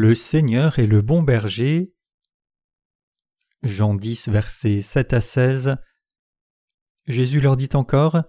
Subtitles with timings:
[0.00, 1.92] Le Seigneur est le bon berger.
[3.64, 5.76] Jean 10, versets 7 à 16.
[7.08, 8.22] Jésus leur dit encore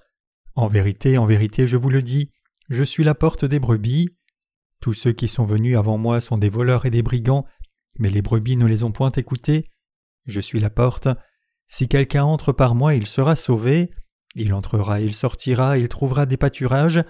[0.56, 2.32] En vérité, en vérité, je vous le dis,
[2.70, 4.10] je suis la porte des brebis.
[4.82, 7.46] Tous ceux qui sont venus avant moi sont des voleurs et des brigands,
[8.00, 9.64] mais les brebis ne les ont point écoutés.
[10.26, 11.08] Je suis la porte.
[11.68, 13.92] Si quelqu'un entre par moi, il sera sauvé.
[14.34, 17.04] Il entrera, il sortira, il trouvera des pâturages.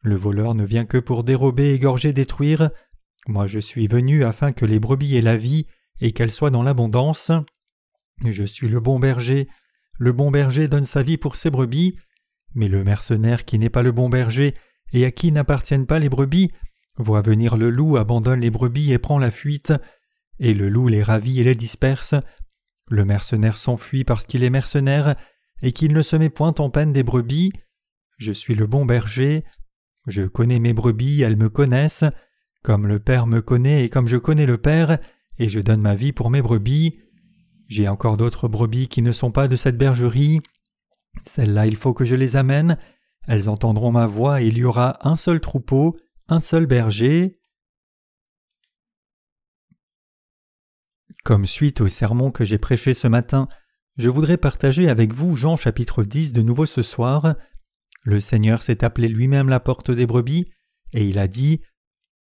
[0.00, 2.72] Le voleur ne vient que pour dérober, égorger, détruire.
[3.26, 5.66] Moi je suis venu afin que les brebis aient la vie
[6.00, 7.30] et qu'elles soient dans l'abondance.
[8.24, 9.48] Je suis le bon berger.
[9.98, 11.96] Le bon berger donne sa vie pour ses brebis.
[12.54, 14.54] Mais le mercenaire qui n'est pas le bon berger
[14.92, 16.50] et à qui n'appartiennent pas les brebis
[16.98, 19.72] voit venir le loup, abandonne les brebis et prend la fuite.
[20.38, 22.14] Et le loup les ravit et les disperse.
[22.88, 25.14] Le mercenaire s'enfuit parce qu'il est mercenaire
[25.62, 27.52] et qu'il ne se met point en peine des brebis.
[28.18, 29.44] Je suis le bon berger.
[30.06, 32.04] Je connais mes brebis, elles me connaissent.
[32.62, 34.98] Comme le Père me connaît et comme je connais le Père,
[35.38, 36.98] et je donne ma vie pour mes brebis.
[37.68, 40.40] J'ai encore d'autres brebis qui ne sont pas de cette bergerie.
[41.26, 42.78] Celles-là, il faut que je les amène.
[43.26, 45.96] Elles entendront ma voix et il y aura un seul troupeau,
[46.28, 47.40] un seul berger.
[51.24, 53.48] Comme suite au sermon que j'ai prêché ce matin,
[53.96, 57.36] je voudrais partager avec vous Jean chapitre 10 de nouveau ce soir.
[58.02, 60.50] Le Seigneur s'est appelé lui-même la porte des brebis,
[60.92, 61.60] et il a dit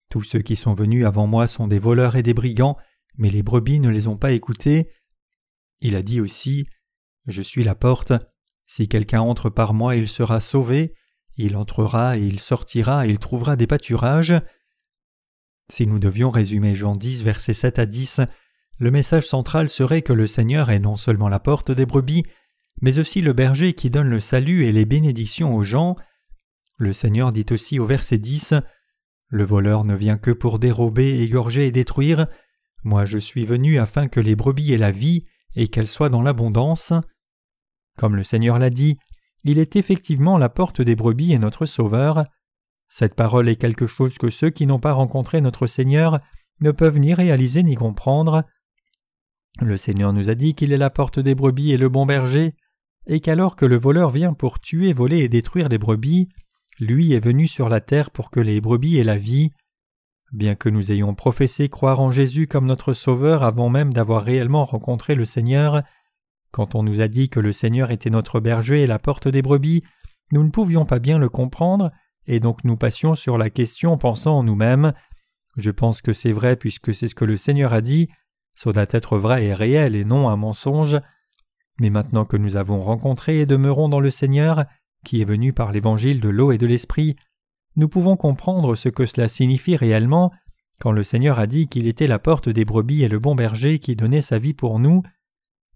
[0.09, 2.77] tous ceux qui sont venus avant moi sont des voleurs et des brigands,
[3.17, 4.89] mais les brebis ne les ont pas écoutés.
[5.81, 6.67] Il a dit aussi
[7.25, 8.13] Je suis la porte.
[8.65, 10.93] Si quelqu'un entre par moi, il sera sauvé.
[11.35, 14.33] Il entrera et il sortira et il trouvera des pâturages.
[15.69, 18.21] Si nous devions résumer Jean 10, versets 7 à 10,
[18.79, 22.23] le message central serait que le Seigneur est non seulement la porte des brebis,
[22.81, 25.95] mais aussi le berger qui donne le salut et les bénédictions aux gens.
[26.77, 28.53] Le Seigneur dit aussi au verset 10
[29.29, 32.27] le voleur ne vient que pour dérober, égorger et détruire.
[32.83, 36.21] Moi je suis venu afin que les brebis aient la vie et qu'elles soient dans
[36.21, 36.93] l'abondance.
[37.97, 38.97] Comme le Seigneur l'a dit,
[39.43, 42.25] il est effectivement la porte des brebis et notre Sauveur.
[42.89, 46.19] Cette parole est quelque chose que ceux qui n'ont pas rencontré notre Seigneur
[46.61, 48.43] ne peuvent ni réaliser ni comprendre.
[49.59, 52.55] Le Seigneur nous a dit qu'il est la porte des brebis et le bon berger,
[53.07, 56.29] et qu'alors que le voleur vient pour tuer, voler et détruire les brebis,
[56.79, 59.51] lui est venu sur la terre pour que les brebis aient la vie.
[60.31, 64.63] Bien que nous ayons professé croire en Jésus comme notre Sauveur avant même d'avoir réellement
[64.63, 65.83] rencontré le Seigneur,
[66.51, 69.41] quand on nous a dit que le Seigneur était notre berger et la porte des
[69.41, 69.83] brebis,
[70.31, 71.91] nous ne pouvions pas bien le comprendre,
[72.25, 74.93] et donc nous passions sur la question pensant en nous-mêmes
[75.55, 78.09] Je pense que c'est vrai puisque c'est ce que le Seigneur a dit,
[78.55, 80.97] ça doit être vrai et réel et non un mensonge.
[81.79, 84.65] Mais maintenant que nous avons rencontré et demeurons dans le Seigneur,
[85.07, 87.15] qui est venu par l'évangile de l'eau et de l'esprit,
[87.77, 90.33] nous pouvons comprendre ce que cela signifie réellement
[90.81, 93.79] quand le Seigneur a dit qu'il était la porte des brebis et le bon berger
[93.79, 95.03] qui donnait sa vie pour nous.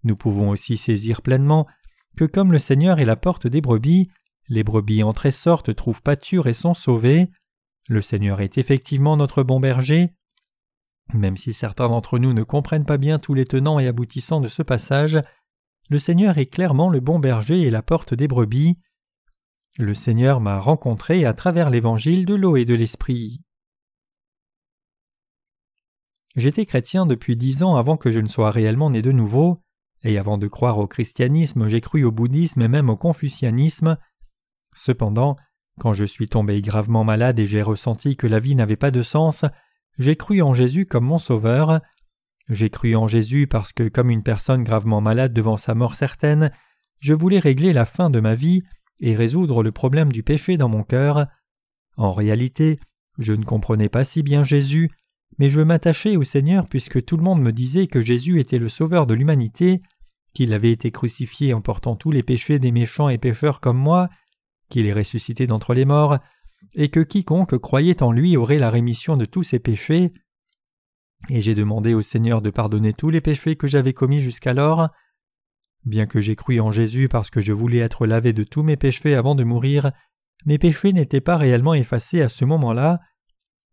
[0.04, 1.66] Nous pouvons aussi saisir pleinement
[2.18, 4.10] que comme le Seigneur est la porte des brebis,
[4.50, 7.30] les brebis entrent et sortent, trouvent pâture et sont sauvées.
[7.88, 10.10] Le Seigneur est effectivement notre bon berger.
[11.14, 14.50] Même si certains d'entre nous ne comprennent pas bien tous les tenants et aboutissants de
[14.50, 15.22] ce passage,
[15.90, 18.78] le Seigneur est clairement le bon berger et la porte des brebis.
[19.78, 23.42] Le Seigneur m'a rencontré à travers l'évangile de l'eau et de l'esprit.
[26.36, 29.62] J'étais chrétien depuis dix ans avant que je ne sois réellement né de nouveau,
[30.04, 33.98] et avant de croire au christianisme, j'ai cru au bouddhisme et même au confucianisme.
[34.76, 35.38] Cependant,
[35.80, 39.02] quand je suis tombé gravement malade et j'ai ressenti que la vie n'avait pas de
[39.02, 39.46] sens,
[40.00, 41.80] j'ai cru en Jésus comme mon sauveur.
[42.50, 46.52] J'ai cru en Jésus parce que, comme une personne gravement malade devant sa mort certaine,
[47.00, 48.64] je voulais régler la fin de ma vie
[49.02, 51.28] et résoudre le problème du péché dans mon cœur.
[51.98, 52.80] En réalité,
[53.18, 54.90] je ne comprenais pas si bien Jésus,
[55.38, 58.70] mais je m'attachais au Seigneur puisque tout le monde me disait que Jésus était le
[58.70, 59.82] Sauveur de l'humanité,
[60.34, 64.10] qu'il avait été crucifié en portant tous les péchés des méchants et pécheurs comme moi,
[64.70, 66.20] qu'il est ressuscité d'entre les morts,
[66.74, 70.14] et que quiconque croyait en lui aurait la rémission de tous ses péchés.
[71.30, 74.90] Et j'ai demandé au Seigneur de pardonner tous les péchés que j'avais commis jusqu'alors.
[75.86, 78.78] Bien que j'ai cru en Jésus parce que je voulais être lavé de tous mes
[78.78, 79.92] péchés avant de mourir,
[80.46, 83.00] mes péchés n'étaient pas réellement effacés à ce moment-là,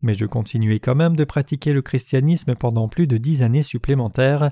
[0.00, 4.50] mais je continuais quand même de pratiquer le christianisme pendant plus de dix années supplémentaires.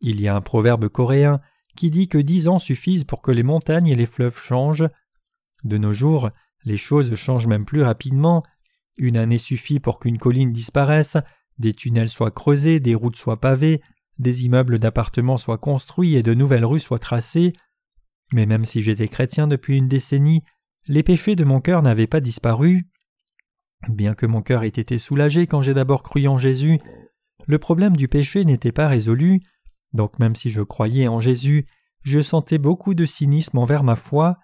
[0.00, 1.40] Il y a un proverbe coréen
[1.76, 4.88] qui dit que dix ans suffisent pour que les montagnes et les fleuves changent.
[5.64, 6.30] De nos jours,
[6.64, 8.42] les choses changent même plus rapidement.
[8.96, 11.16] Une année suffit pour qu'une colline disparaisse,
[11.58, 13.80] des tunnels soient creusés, des routes soient pavées,
[14.18, 17.52] des immeubles d'appartements soient construits et de nouvelles rues soient tracées.
[18.32, 20.42] Mais même si j'étais chrétien depuis une décennie,
[20.86, 22.88] les péchés de mon cœur n'avaient pas disparu.
[23.88, 26.80] Bien que mon cœur ait été soulagé quand j'ai d'abord cru en Jésus,
[27.46, 29.40] le problème du péché n'était pas résolu,
[29.92, 31.66] donc même si je croyais en Jésus,
[32.02, 34.38] je sentais beaucoup de cynisme envers ma foi.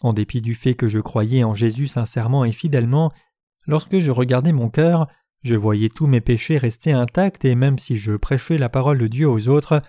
[0.00, 3.12] En dépit du fait que je croyais en Jésus sincèrement et fidèlement,
[3.66, 5.08] lorsque je regardais mon cœur,
[5.44, 9.06] je voyais tous mes péchés rester intacts et même si je prêchais la parole de
[9.06, 9.82] Dieu aux autres,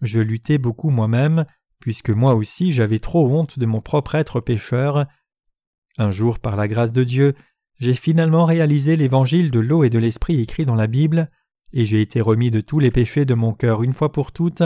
[0.00, 1.44] je luttais beaucoup moi-même,
[1.80, 5.06] puisque moi aussi j'avais trop honte de mon propre être pécheur.
[5.98, 7.34] Un jour, par la grâce de Dieu,
[7.80, 11.30] j'ai finalement réalisé l'évangile de l'eau et de l'esprit écrit dans la Bible,
[11.72, 14.62] et j'ai été remis de tous les péchés de mon cœur une fois pour toutes.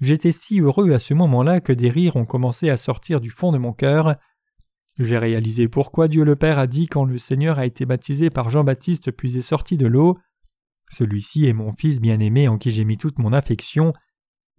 [0.00, 3.52] J'étais si heureux à ce moment-là que des rires ont commencé à sortir du fond
[3.52, 4.16] de mon cœur.
[4.98, 8.50] J'ai réalisé pourquoi Dieu le Père a dit quand le Seigneur a été baptisé par
[8.50, 10.18] Jean-Baptiste puis est sorti de l'eau.
[10.90, 13.94] Celui-ci est mon Fils bien-aimé en qui j'ai mis toute mon affection.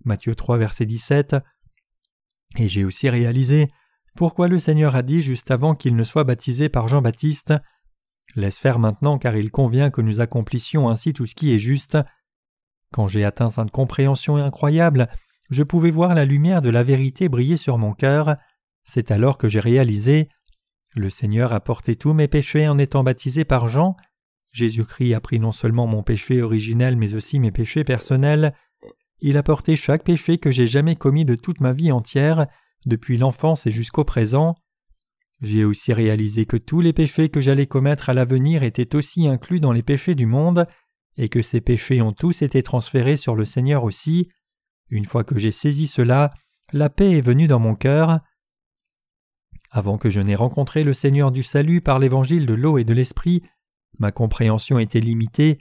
[0.06, 1.35] Matthieu 3 verset 17.
[2.57, 3.69] Et j'ai aussi réalisé
[4.15, 7.53] pourquoi le Seigneur a dit juste avant qu'il ne soit baptisé par Jean-Baptiste
[8.36, 11.97] Laisse faire maintenant car il convient que nous accomplissions ainsi tout ce qui est juste.
[12.91, 15.09] Quand j'ai atteint cette compréhension incroyable,
[15.50, 18.38] je pouvais voir la lumière de la vérité briller sur mon cœur.
[18.83, 20.30] C'est alors que j'ai réalisé
[20.95, 23.95] le Seigneur a porté tous mes péchés en étant baptisé par Jean.
[24.51, 28.53] Jésus-Christ a pris non seulement mon péché originel mais aussi mes péchés personnels.
[29.19, 32.45] Il a porté chaque péché que j'ai jamais commis de toute ma vie entière,
[32.85, 34.56] depuis l'enfance et jusqu'au présent.
[35.41, 39.59] J'ai aussi réalisé que tous les péchés que j'allais commettre à l'avenir étaient aussi inclus
[39.59, 40.68] dans les péchés du monde,
[41.18, 44.29] et que ces péchés ont tous été transférés sur le Seigneur aussi.
[44.89, 46.33] Une fois que j'ai saisi cela,
[46.71, 48.19] la paix est venue dans mon cœur.
[49.75, 52.94] Avant que je n'ai rencontré le Seigneur du salut par l'évangile de l'eau et de
[52.94, 53.42] l'esprit,
[53.98, 55.58] ma compréhension était limitée,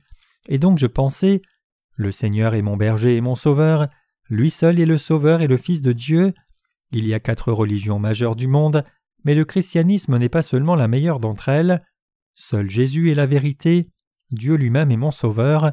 [0.51, 1.41] et donc je pensais
[1.97, 3.87] Le Seigneur est mon berger et mon sauveur,
[4.29, 6.35] lui seul est le sauveur et le Fils de Dieu.
[6.91, 8.85] Il y a quatre religions majeures du monde,
[9.25, 11.83] mais le christianisme n'est pas seulement la meilleure d'entre elles.
[12.35, 13.89] Seul Jésus est la vérité,
[14.31, 15.73] Dieu lui-même est mon sauveur.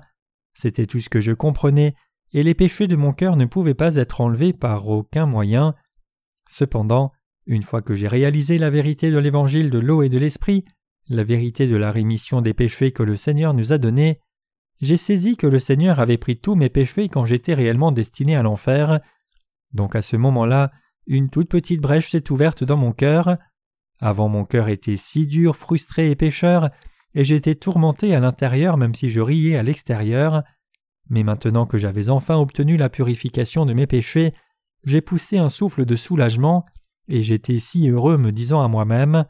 [0.54, 1.94] C'était tout ce que je comprenais,
[2.32, 5.76] et les péchés de mon cœur ne pouvaient pas être enlevés par aucun moyen.
[6.48, 7.12] Cependant,
[7.50, 10.66] une fois que j'ai réalisé la vérité de l'évangile de l'eau et de l'esprit,
[11.10, 14.20] la vérité de la rémission des péchés que le Seigneur nous a donnés,
[14.82, 18.44] j'ai saisi que le Seigneur avait pris tous mes péchés quand j'étais réellement destiné à
[18.44, 19.02] l'enfer.
[19.74, 20.72] Donc à ce moment-là,
[21.08, 23.38] une toute petite brèche s'est ouverte dans mon cœur.
[24.00, 26.70] Avant mon cœur était si dur, frustré et pécheur,
[27.16, 30.44] et j'étais tourmenté à l'intérieur même si je riais à l'extérieur.
[31.10, 34.34] Mais maintenant que j'avais enfin obtenu la purification de mes péchés,
[34.84, 36.64] j'ai poussé un souffle de soulagement,
[37.10, 39.26] et j'étais si heureux me disant à moi-même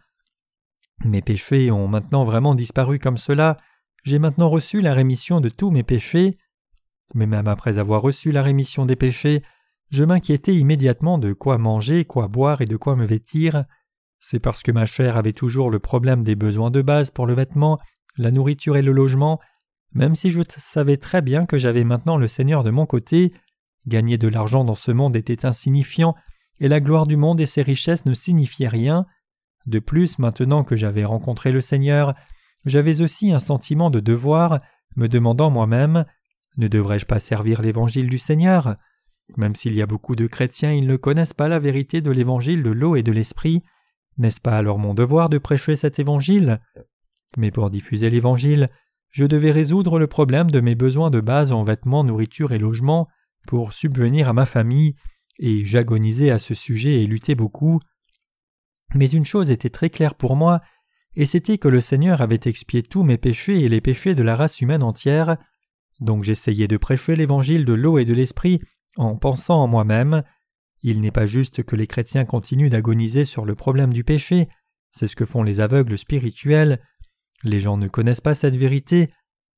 [1.05, 3.57] Mes péchés ont maintenant vraiment disparu comme cela,
[4.03, 6.37] j'ai maintenant reçu la rémission de tous mes péchés.
[7.15, 9.41] Mais même après avoir reçu la rémission des péchés,
[9.89, 13.65] je m'inquiétais immédiatement de quoi manger, quoi boire et de quoi me vêtir.
[14.19, 17.33] C'est parce que ma chair avait toujours le problème des besoins de base pour le
[17.33, 17.79] vêtement,
[18.17, 19.39] la nourriture et le logement,
[19.93, 23.33] même si je savais très bien que j'avais maintenant le Seigneur de mon côté,
[23.87, 26.15] gagner de l'argent dans ce monde était insignifiant,
[26.59, 29.05] et la gloire du monde et ses richesses ne signifiaient rien.
[29.65, 32.15] De plus, maintenant que j'avais rencontré le Seigneur,
[32.65, 34.59] j'avais aussi un sentiment de devoir,
[34.95, 36.05] me demandant moi-même
[36.57, 38.75] Ne devrais-je pas servir l'évangile du Seigneur?
[39.37, 42.63] Même s'il y a beaucoup de chrétiens, ils ne connaissent pas la vérité de l'évangile
[42.63, 43.63] de l'eau et de l'esprit.
[44.17, 46.59] N'est-ce pas alors mon devoir de prêcher cet évangile?
[47.37, 48.69] Mais pour diffuser l'évangile,
[49.11, 53.07] je devais résoudre le problème de mes besoins de base en vêtements, nourriture et logement
[53.47, 54.95] pour subvenir à ma famille,
[55.39, 57.79] et j'agonisais à ce sujet et luttais beaucoup.
[58.93, 60.61] Mais une chose était très claire pour moi,
[61.15, 64.35] et c'était que le Seigneur avait expié tous mes péchés et les péchés de la
[64.35, 65.37] race humaine entière.
[65.99, 68.61] Donc j'essayais de prêcher l'évangile de l'eau et de l'esprit
[68.97, 70.23] en pensant en moi-même
[70.81, 74.47] Il n'est pas juste que les chrétiens continuent d'agoniser sur le problème du péché,
[74.91, 76.81] c'est ce que font les aveugles spirituels.
[77.43, 79.09] Les gens ne connaissent pas cette vérité.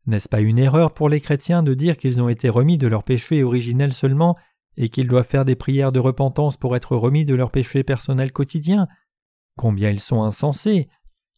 [0.05, 3.03] N'est-ce pas une erreur pour les chrétiens de dire qu'ils ont été remis de leur
[3.03, 4.37] péché originel seulement
[4.77, 8.31] et qu'ils doivent faire des prières de repentance pour être remis de leur péché personnel
[8.31, 8.87] quotidien
[9.57, 10.89] Combien ils sont insensés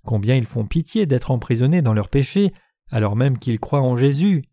[0.04, 2.54] Combien ils font pitié d'être emprisonnés dans leur péché
[2.92, 4.44] alors même qu'ils croient en Jésus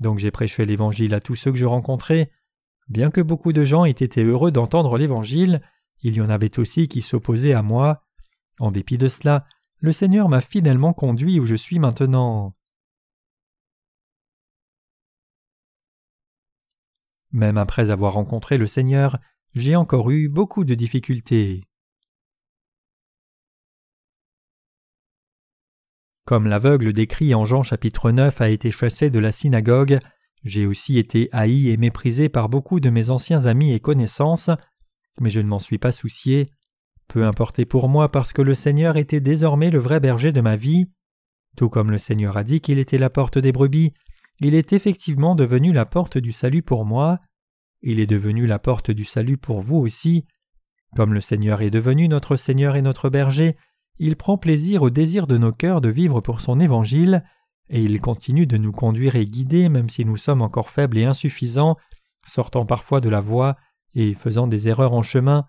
[0.00, 2.30] Donc j'ai prêché l'Évangile à tous ceux que je rencontrais.
[2.88, 5.62] Bien que beaucoup de gens aient été heureux d'entendre l'Évangile,
[6.02, 8.04] il y en avait aussi qui s'opposaient à moi.
[8.58, 9.46] En dépit de cela,
[9.78, 12.56] le Seigneur m'a finalement conduit où je suis maintenant.
[17.32, 19.18] Même après avoir rencontré le Seigneur,
[19.54, 21.64] j'ai encore eu beaucoup de difficultés.
[26.24, 29.98] Comme l'aveugle décrit en Jean chapitre 9 a été chassé de la synagogue,
[30.44, 34.50] j'ai aussi été haï et méprisé par beaucoup de mes anciens amis et connaissances,
[35.20, 36.50] mais je ne m'en suis pas soucié.
[37.08, 40.56] Peu importait pour moi parce que le Seigneur était désormais le vrai berger de ma
[40.56, 40.90] vie.
[41.56, 43.94] Tout comme le Seigneur a dit qu'il était la porte des brebis,
[44.40, 47.18] il est effectivement devenu la porte du salut pour moi.
[47.82, 50.26] Il est devenu la porte du salut pour vous aussi.
[50.96, 53.56] Comme le Seigneur est devenu notre Seigneur et notre berger,
[53.98, 57.24] il prend plaisir au désir de nos cœurs de vivre pour son évangile,
[57.68, 61.04] et il continue de nous conduire et guider même si nous sommes encore faibles et
[61.04, 61.76] insuffisants,
[62.24, 63.56] sortant parfois de la voie
[63.94, 65.46] et faisant des erreurs en chemin.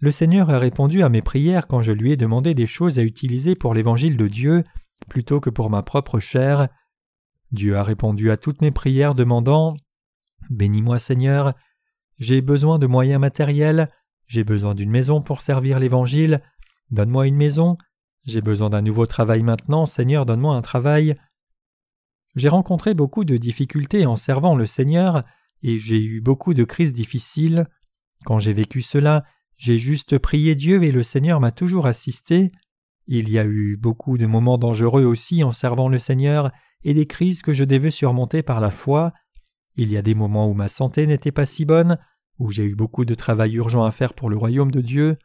[0.00, 3.02] Le Seigneur a répondu à mes prières quand je lui ai demandé des choses à
[3.02, 4.64] utiliser pour l'évangile de Dieu
[5.08, 6.68] plutôt que pour ma propre chair.
[7.54, 9.76] Dieu a répondu à toutes mes prières demandant
[10.50, 11.54] Bénis-moi Seigneur,
[12.18, 13.88] j'ai besoin de moyens matériels,
[14.26, 16.42] j'ai besoin d'une maison pour servir l'Évangile,
[16.90, 17.78] donne-moi une maison,
[18.24, 21.16] j'ai besoin d'un nouveau travail maintenant, Seigneur, donne-moi un travail.
[22.34, 25.24] J'ai rencontré beaucoup de difficultés en servant le Seigneur,
[25.62, 27.66] et j'ai eu beaucoup de crises difficiles.
[28.24, 29.24] Quand j'ai vécu cela,
[29.56, 32.50] j'ai juste prié Dieu et le Seigneur m'a toujours assisté.
[33.06, 36.50] Il y a eu beaucoup de moments dangereux aussi en servant le Seigneur
[36.84, 39.12] et des crises que je devais surmonter par la foi.
[39.76, 41.98] Il y a des moments où ma santé n'était pas si bonne,
[42.38, 45.16] où j'ai eu beaucoup de travail urgent à faire pour le royaume de Dieu.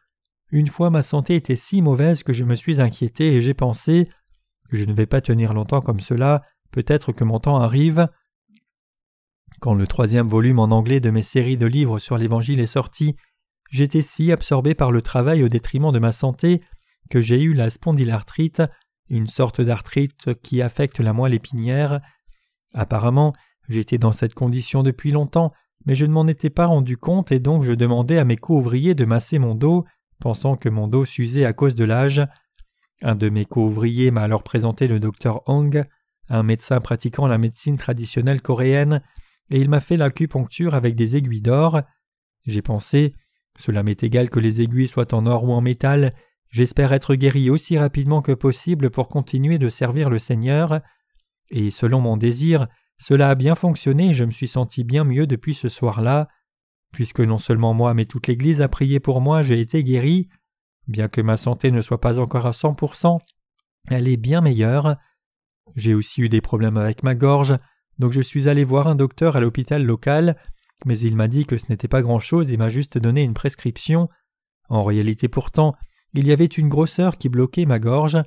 [0.50, 4.08] Une fois ma santé était si mauvaise que je me suis inquiété et j'ai pensé
[4.72, 8.08] je ne vais pas tenir longtemps comme cela, peut-être que mon temps arrive.
[9.60, 13.16] Quand le troisième volume en anglais de mes séries de livres sur l'Évangile est sorti,
[13.70, 16.62] j'étais si absorbé par le travail au détriment de ma santé
[17.10, 18.62] que j'ai eu la spondylarthrite,
[19.10, 22.00] une sorte d'arthrite qui affecte la moelle épinière.
[22.74, 23.34] Apparemment,
[23.68, 25.52] j'étais dans cette condition depuis longtemps,
[25.84, 28.94] mais je ne m'en étais pas rendu compte et donc je demandais à mes co-ouvriers
[28.94, 29.84] de masser mon dos,
[30.20, 32.22] pensant que mon dos s'usait à cause de l'âge.
[33.02, 35.84] Un de mes co-ouvriers m'a alors présenté le docteur Hong,
[36.28, 39.02] un médecin pratiquant la médecine traditionnelle coréenne,
[39.50, 41.80] et il m'a fait l'acupuncture avec des aiguilles d'or.
[42.46, 43.14] J'ai pensé,
[43.58, 46.14] cela m'est égal que les aiguilles soient en or ou en métal,
[46.50, 50.80] j'espère être guéri aussi rapidement que possible pour continuer de servir le Seigneur,
[51.50, 55.26] et selon mon désir, cela a bien fonctionné et je me suis senti bien mieux
[55.26, 56.28] depuis ce soir-là.
[56.92, 60.28] Puisque non seulement moi mais toute l'Église a prié pour moi, j'ai été guéri.
[60.86, 63.20] Bien que ma santé ne soit pas encore à cent pour cent,
[63.88, 64.96] elle est bien meilleure.
[65.76, 67.56] J'ai aussi eu des problèmes avec ma gorge,
[67.98, 70.36] donc je suis allé voir un docteur à l'hôpital local,
[70.84, 74.08] mais il m'a dit que ce n'était pas grand-chose et m'a juste donné une prescription.
[74.68, 75.74] En réalité pourtant,
[76.14, 78.18] il y avait une grosseur qui bloquait ma gorge.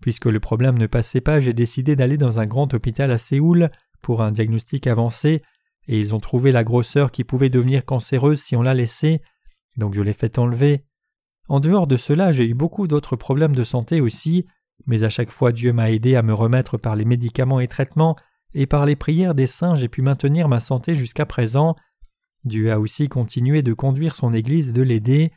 [0.00, 3.70] Puisque le problème ne passait pas, j'ai décidé d'aller dans un grand hôpital à Séoul
[4.00, 5.42] pour un diagnostic avancé,
[5.88, 9.22] et ils ont trouvé la grosseur qui pouvait devenir cancéreuse si on la laissait,
[9.76, 10.84] donc je l'ai fait enlever.
[11.48, 14.46] En dehors de cela, j'ai eu beaucoup d'autres problèmes de santé aussi,
[14.86, 18.16] mais à chaque fois Dieu m'a aidé à me remettre par les médicaments et traitements,
[18.54, 21.76] et par les prières des saints j'ai pu maintenir ma santé jusqu'à présent.
[22.44, 25.32] Dieu a aussi continué de conduire son Église et de l'aider.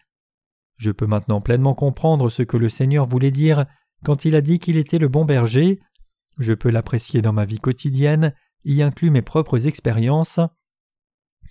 [0.78, 3.66] Je peux maintenant pleinement comprendre ce que le Seigneur voulait dire
[4.04, 5.80] quand il a dit qu'il était le bon berger.
[6.38, 8.34] Je peux l'apprécier dans ma vie quotidienne,
[8.66, 10.40] y inclut mes propres expériences.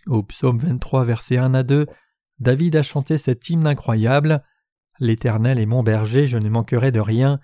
[0.07, 1.87] Au psaume 23, versets 1 à 2,
[2.39, 4.43] David a chanté cet hymne incroyable.
[5.01, 7.41] L'Éternel est mon berger, je ne manquerai de rien.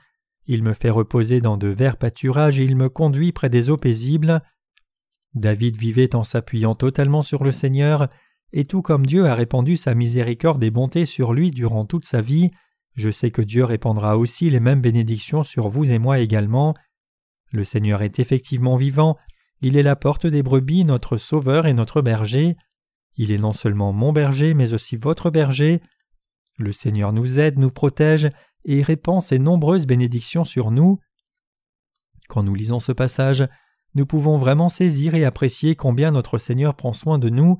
[0.46, 3.76] Il me fait reposer dans de verts pâturages et il me conduit près des eaux
[3.76, 4.42] paisibles.
[5.34, 8.08] David vivait en s'appuyant totalement sur le Seigneur,
[8.52, 12.20] et tout comme Dieu a répandu sa miséricorde et bonté sur lui durant toute sa
[12.20, 12.50] vie,
[12.96, 16.74] je sais que Dieu répandra aussi les mêmes bénédictions sur vous et moi également.
[17.52, 19.16] Le Seigneur est effectivement vivant,
[19.62, 22.56] il est la porte des brebis, notre sauveur et notre berger.
[23.16, 25.80] Il est non seulement mon berger, mais aussi votre berger.
[26.58, 28.30] Le Seigneur nous aide, nous protège
[28.64, 30.98] et répand ses nombreuses bénédictions sur nous.
[32.28, 33.48] Quand nous lisons ce passage,
[33.94, 37.58] nous pouvons vraiment saisir et apprécier combien notre Seigneur prend soin de nous,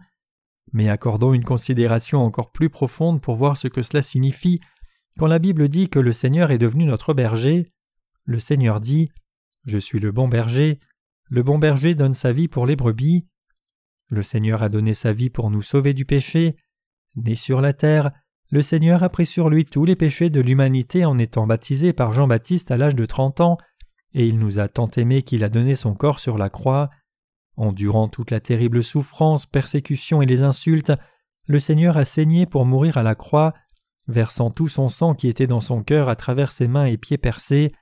[0.73, 4.61] mais accordons une considération encore plus profonde pour voir ce que cela signifie
[5.19, 7.73] quand la Bible dit que le Seigneur est devenu notre berger.
[8.25, 9.11] Le Seigneur dit
[9.67, 10.81] Je suis le bon berger,
[11.29, 13.27] le bon berger donne sa vie pour les brebis.
[14.09, 16.57] Le Seigneur a donné sa vie pour nous sauver du péché.
[17.17, 18.11] Né sur la terre,
[18.51, 22.13] le Seigneur a pris sur lui tous les péchés de l'humanité en étant baptisé par
[22.13, 23.59] Jean-Baptiste à l'âge de trente ans,
[24.13, 26.91] et il nous a tant aimés qu'il a donné son corps sur la croix.
[27.61, 30.95] Endurant toute la terrible souffrance, persécution et les insultes,
[31.45, 33.53] le Seigneur a saigné pour mourir à la croix,
[34.09, 37.19] versant tout son sang qui était dans son cœur à travers ses mains et pieds
[37.19, 37.75] percés.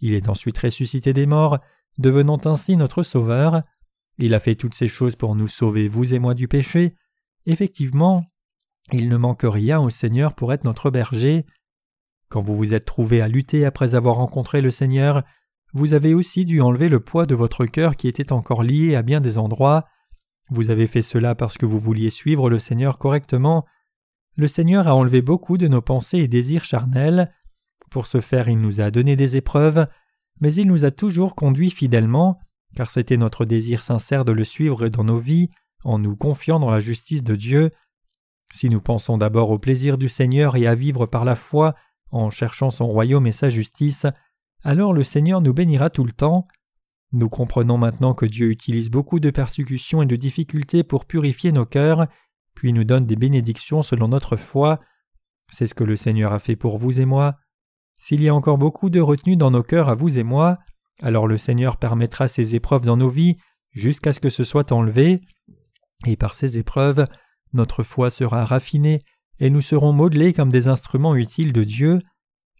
[0.00, 1.60] Il est ensuite ressuscité des morts,
[1.98, 3.62] devenant ainsi notre Sauveur.
[4.18, 6.96] Il a fait toutes ces choses pour nous sauver, vous et moi, du péché.
[7.46, 8.24] Effectivement,
[8.90, 11.46] il ne manque rien au Seigneur pour être notre berger.
[12.28, 15.22] Quand vous vous êtes trouvé à lutter après avoir rencontré le Seigneur,
[15.72, 19.02] vous avez aussi dû enlever le poids de votre cœur qui était encore lié à
[19.02, 19.86] bien des endroits.
[20.50, 23.64] Vous avez fait cela parce que vous vouliez suivre le Seigneur correctement.
[24.36, 27.32] Le Seigneur a enlevé beaucoup de nos pensées et désirs charnels.
[27.90, 29.86] Pour ce faire, il nous a donné des épreuves.
[30.40, 32.38] mais il nous a toujours conduits fidèlement,
[32.74, 35.50] car c'était notre désir sincère de le suivre dans nos vies,
[35.84, 37.70] en nous confiant dans la justice de Dieu.
[38.52, 41.74] Si nous pensons d'abord au plaisir du Seigneur et à vivre par la foi,
[42.10, 44.06] en cherchant son royaume et sa justice,
[44.64, 46.46] alors le Seigneur nous bénira tout le temps.
[47.12, 51.66] Nous comprenons maintenant que Dieu utilise beaucoup de persécutions et de difficultés pour purifier nos
[51.66, 52.06] cœurs,
[52.54, 54.80] puis nous donne des bénédictions selon notre foi.
[55.50, 57.36] C'est ce que le Seigneur a fait pour vous et moi.
[57.98, 60.58] S'il y a encore beaucoup de retenue dans nos cœurs à vous et moi,
[61.02, 63.36] alors le Seigneur permettra ces épreuves dans nos vies
[63.70, 65.20] jusqu'à ce que ce soit enlevé,
[66.06, 67.06] et par ces épreuves,
[67.52, 69.00] notre foi sera raffinée
[69.38, 72.00] et nous serons modelés comme des instruments utiles de Dieu,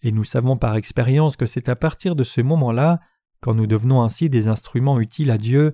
[0.02, 3.00] et nous savons par expérience que c'est à partir de ce moment-là,
[3.40, 5.72] quand nous devenons ainsi des instruments utiles à Dieu,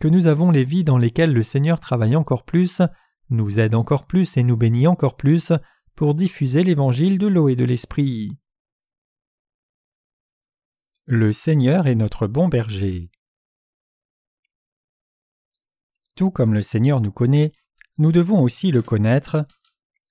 [0.00, 2.82] que nous avons les vies dans lesquelles le Seigneur travaille encore plus,
[3.30, 5.52] nous aide encore plus et nous bénit encore plus
[5.94, 8.36] pour diffuser l'évangile de l'eau et de l'esprit.
[11.06, 13.10] Le Seigneur est notre bon berger.
[16.16, 17.52] Tout comme le Seigneur nous connaît,
[17.98, 19.46] nous devons aussi le connaître.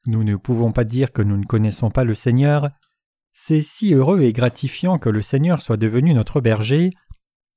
[0.05, 2.70] Nous ne pouvons pas dire que nous ne connaissons pas le Seigneur.
[3.34, 6.92] C'est si heureux et gratifiant que le Seigneur soit devenu notre berger.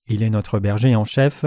[0.08, 1.44] Il est notre berger en chef.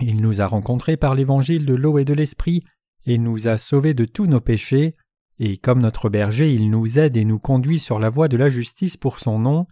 [0.00, 2.62] Il nous a rencontrés par l'évangile de l'eau et de l'esprit
[3.06, 4.94] et nous a sauvés de tous nos péchés,
[5.38, 8.48] et comme notre berger il nous aide et nous conduit sur la voie de la
[8.48, 9.66] justice pour son nom.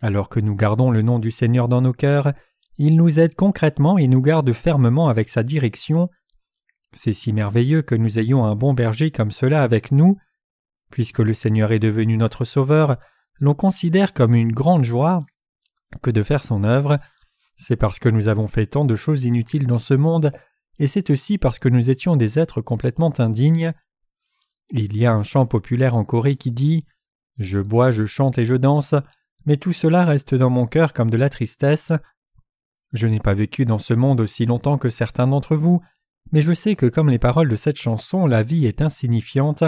[0.00, 2.32] Alors que nous gardons le nom du Seigneur dans nos cœurs,
[2.78, 6.08] il nous aide concrètement et nous garde fermement avec sa direction.
[6.92, 10.16] C'est si merveilleux que nous ayons un bon berger comme cela avec nous.
[10.92, 12.98] Puisque le Seigneur est devenu notre Sauveur,
[13.40, 15.24] l'on considère comme une grande joie
[16.02, 17.00] que de faire son œuvre.
[17.56, 20.32] C'est parce que nous avons fait tant de choses inutiles dans ce monde,
[20.78, 23.72] et c'est aussi parce que nous étions des êtres complètement indignes.
[24.70, 26.84] Il y a un chant populaire en Corée qui dit
[27.38, 28.94] Je bois, je chante et je danse,
[29.46, 31.92] mais tout cela reste dans mon cœur comme de la tristesse.
[32.92, 35.80] Je n'ai pas vécu dans ce monde aussi longtemps que certains d'entre vous,
[36.32, 39.64] mais je sais que comme les paroles de cette chanson, la vie est insignifiante,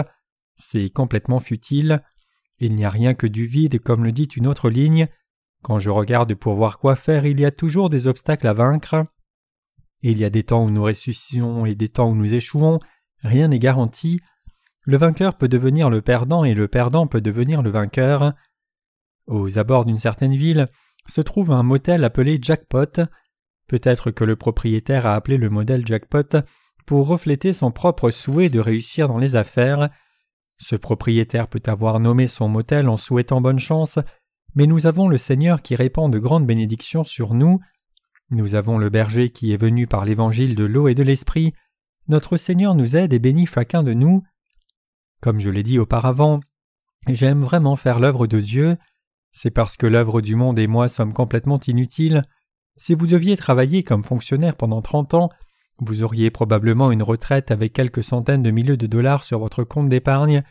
[0.57, 2.03] c'est complètement futile,
[2.59, 5.07] il n'y a rien que du vide comme le dit une autre ligne,
[5.65, 9.03] quand je regarde pour voir quoi faire, il y a toujours des obstacles à vaincre.
[10.01, 12.77] Il y a des temps où nous ressuscitons et des temps où nous échouons,
[13.23, 14.19] rien n'est garanti.
[14.83, 18.33] Le vainqueur peut devenir le perdant et le perdant peut devenir le vainqueur.
[19.25, 20.69] Aux abords d'une certaine ville
[21.07, 23.01] se trouve un motel appelé Jackpot.
[23.67, 26.43] Peut-être que le propriétaire a appelé le modèle Jackpot
[26.85, 29.89] pour refléter son propre souhait de réussir dans les affaires.
[30.57, 33.99] Ce propriétaire peut avoir nommé son motel en souhaitant bonne chance,
[34.55, 37.59] mais nous avons le Seigneur qui répand de grandes bénédictions sur nous.
[38.31, 41.53] Nous avons le berger qui est venu par l'évangile de l'eau et de l'esprit.
[42.07, 44.23] Notre Seigneur nous aide et bénit chacun de nous.
[45.21, 46.39] Comme je l'ai dit auparavant,
[47.07, 48.77] j'aime vraiment faire l'œuvre de Dieu.
[49.31, 52.23] C'est parce que l'œuvre du monde et moi sommes complètement inutiles.
[52.77, 55.29] Si vous deviez travailler comme fonctionnaire pendant trente ans,
[55.79, 59.89] vous auriez probablement une retraite avec quelques centaines de milliers de dollars sur votre compte
[59.89, 60.43] d'épargne,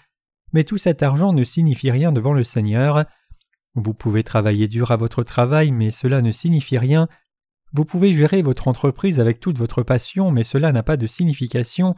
[0.52, 3.04] mais tout cet argent ne signifie rien devant le Seigneur.
[3.74, 7.08] Vous pouvez travailler dur à votre travail, mais cela ne signifie rien.
[7.72, 11.96] Vous pouvez gérer votre entreprise avec toute votre passion, mais cela n'a pas de signification.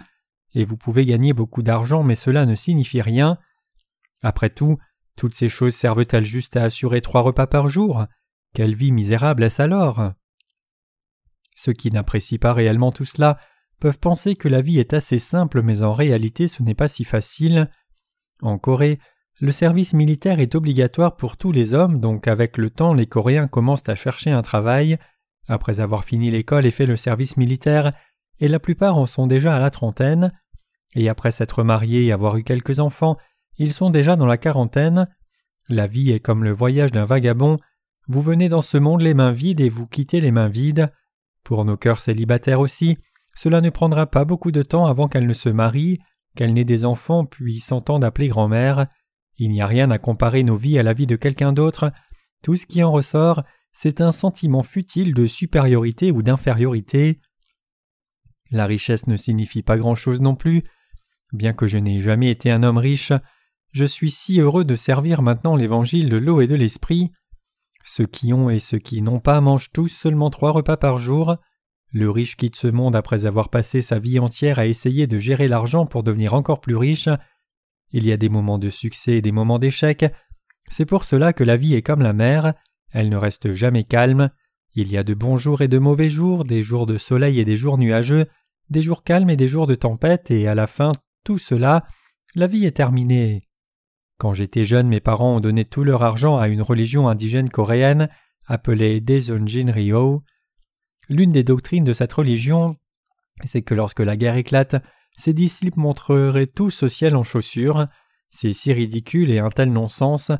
[0.54, 3.38] Et vous pouvez gagner beaucoup d'argent, mais cela ne signifie rien.
[4.22, 4.78] Après tout,
[5.16, 8.06] toutes ces choses servent-elles juste à assurer trois repas par jour?
[8.54, 10.12] Quelle vie misérable est-ce alors?
[11.56, 13.38] Ceux qui n'apprécient pas réellement tout cela
[13.80, 17.02] peuvent penser que la vie est assez simple, mais en réalité ce n'est pas si
[17.02, 17.68] facile.
[18.42, 19.00] En Corée,
[19.40, 23.48] le service militaire est obligatoire pour tous les hommes, donc avec le temps les Coréens
[23.48, 24.98] commencent à chercher un travail,
[25.48, 27.90] après avoir fini l'école et fait le service militaire,
[28.38, 30.32] et la plupart en sont déjà à la trentaine,
[30.94, 33.16] et après s'être mariés et avoir eu quelques enfants,
[33.58, 35.08] ils sont déjà dans la quarantaine.
[35.68, 37.58] La vie est comme le voyage d'un vagabond.
[38.08, 40.92] Vous venez dans ce monde les mains vides et vous quittez les mains vides.
[41.46, 42.98] Pour nos cœurs célibataires aussi,
[43.36, 46.00] cela ne prendra pas beaucoup de temps avant qu'elles ne se marient,
[46.34, 48.88] qu'elles n'aient des enfants puis s'entendent appeler grand-mère.
[49.38, 51.92] Il n'y a rien à comparer nos vies à la vie de quelqu'un d'autre.
[52.42, 57.20] Tout ce qui en ressort, c'est un sentiment futile de supériorité ou d'infériorité.
[58.50, 60.64] La richesse ne signifie pas grand-chose non plus.
[61.32, 63.12] Bien que je n'ai jamais été un homme riche,
[63.70, 67.12] je suis si heureux de servir maintenant l'évangile de l'eau et de l'esprit.
[67.88, 71.36] Ceux qui ont et ceux qui n'ont pas mangent tous seulement trois repas par jour.
[71.92, 75.46] Le riche quitte ce monde après avoir passé sa vie entière à essayer de gérer
[75.46, 77.08] l'argent pour devenir encore plus riche.
[77.92, 80.04] Il y a des moments de succès et des moments d'échec.
[80.68, 82.54] C'est pour cela que la vie est comme la mer,
[82.90, 84.30] elle ne reste jamais calme.
[84.74, 87.44] Il y a de bons jours et de mauvais jours, des jours de soleil et
[87.44, 88.26] des jours nuageux,
[88.68, 90.90] des jours calmes et des jours de tempête, et à la fin,
[91.22, 91.86] tout cela,
[92.34, 93.45] la vie est terminée.
[94.18, 98.08] Quand j'étais jeune, mes parents ont donné tout leur argent à une religion indigène coréenne,
[98.46, 100.22] appelé Daesunjin Ryo.
[101.08, 102.74] L'une des doctrines de cette religion,
[103.44, 104.76] c'est que lorsque la guerre éclate,
[105.16, 107.86] ses disciples montreraient tous au ciel en chaussures.
[108.30, 110.30] C'est si ridicule et un tel non-sens.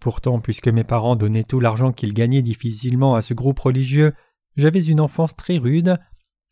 [0.00, 4.12] Pourtant, puisque mes parents donnaient tout l'argent qu'ils gagnaient difficilement à ce groupe religieux,
[4.56, 5.98] j'avais une enfance très rude.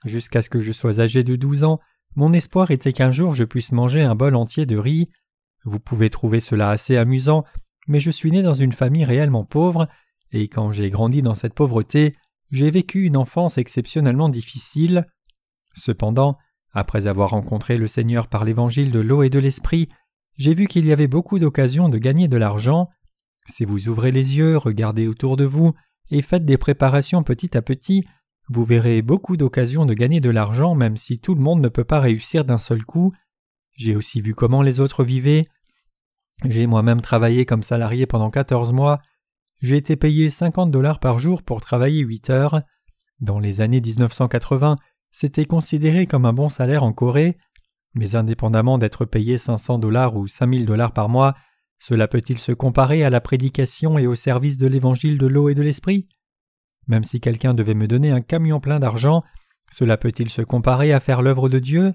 [0.05, 1.79] Jusqu'à ce que je sois âgé de douze ans,
[2.17, 5.09] mon espoir était qu'un jour je puisse manger un bol entier de riz.
[5.65, 7.45] Vous pouvez trouver cela assez amusant,
[7.89, 9.89] mais je suis né dans une famille réellement pauvre,
[10.33, 12.17] et quand j'ai grandi dans cette pauvreté,
[12.51, 15.07] j'ai vécu une enfance exceptionnellement difficile.
[15.75, 16.39] Cependant,
[16.73, 19.89] après avoir rencontré le Seigneur par l'évangile de l'eau et de l'esprit,
[20.39, 22.89] j'ai vu qu'il y avait beaucoup d'occasions de gagner de l'argent.
[23.47, 25.75] Si vous ouvrez les yeux, regardez autour de vous
[26.11, 28.07] et faites des préparations petit à petit,
[28.49, 31.85] vous verrez beaucoup d'occasions de gagner de l'argent même si tout le monde ne peut
[31.85, 33.13] pas réussir d'un seul coup.
[33.77, 35.49] J'ai aussi vu comment les autres vivaient.
[36.45, 39.01] J'ai moi-même travaillé comme salarié pendant quatorze mois.
[39.61, 42.63] J'ai été payé cinquante dollars par jour pour travailler huit heures.
[43.21, 44.77] Dans les années 1980,
[45.13, 47.37] c'était considéré comme un bon salaire en Corée.
[47.95, 51.35] Mais indépendamment d'être payé 500 dollars ou 5000 dollars par mois,
[51.79, 55.55] cela peut-il se comparer à la prédication et au service de l'évangile de l'eau et
[55.55, 56.09] de l'esprit?
[56.89, 59.23] Même si quelqu'un devait me donner un camion plein d'argent,
[59.71, 61.93] cela peut-il se comparer à faire l'œuvre de Dieu?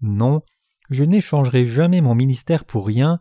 [0.00, 0.42] Non,
[0.90, 3.18] je n'échangerai jamais mon ministère pour rien.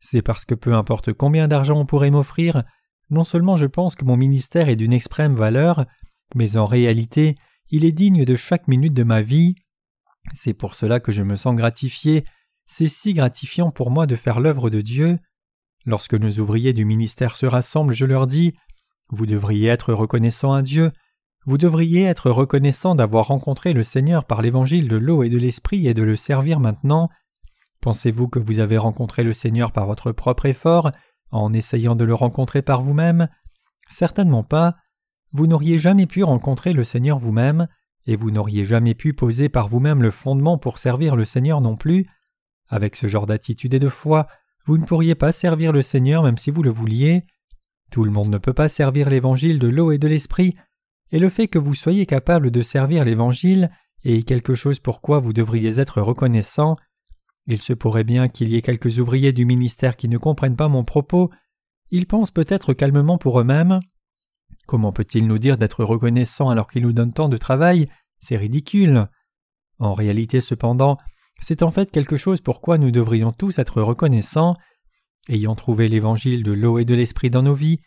[0.00, 2.62] C'est parce que peu importe combien d'argent on pourrait m'offrir,
[3.10, 5.86] non seulement je pense que mon ministère est d'une extrême valeur,
[6.34, 7.36] mais en réalité
[7.70, 9.54] il est digne de chaque minute de ma vie.
[10.32, 12.24] C'est pour cela que je me sens gratifié,
[12.66, 15.18] c'est si gratifiant pour moi de faire l'œuvre de Dieu.
[15.86, 18.54] Lorsque nos ouvriers du ministère se rassemblent, je leur dis
[19.08, 20.92] Vous devriez être reconnaissant à Dieu,
[21.46, 25.86] vous devriez être reconnaissant d'avoir rencontré le Seigneur par l'évangile de l'eau et de l'esprit
[25.86, 27.08] et de le servir maintenant.
[27.80, 30.90] Pensez-vous que vous avez rencontré le Seigneur par votre propre effort,
[31.30, 33.28] en essayant de le rencontrer par vous-même?
[33.88, 34.76] Certainement pas.
[35.32, 37.68] Vous n'auriez jamais pu rencontrer le Seigneur vous-même,
[38.06, 41.76] et vous n'auriez jamais pu poser par vous-même le fondement pour servir le Seigneur non
[41.76, 42.06] plus.
[42.68, 44.26] Avec ce genre d'attitude et de foi,
[44.66, 47.24] vous ne pourriez pas servir le Seigneur même si vous le vouliez.
[47.90, 50.54] Tout le monde ne peut pas servir l'évangile de l'eau et de l'esprit,
[51.12, 53.70] et le fait que vous soyez capable de servir l'évangile
[54.04, 56.74] est quelque chose pour quoi vous devriez être reconnaissant.
[57.46, 60.68] Il se pourrait bien qu'il y ait quelques ouvriers du ministère qui ne comprennent pas
[60.68, 61.30] mon propos.
[61.90, 63.80] Ils pensent peut-être calmement pour eux-mêmes
[64.66, 67.88] Comment peut-il nous dire d'être reconnaissant alors qu'il nous donne tant de travail?
[68.20, 69.08] C'est ridicule.
[69.80, 70.96] En réalité cependant,
[71.40, 74.54] c'est en fait quelque chose pour quoi nous devrions tous être reconnaissants.
[75.28, 77.80] Ayant trouvé l'évangile de l'eau et de l'esprit dans nos vies,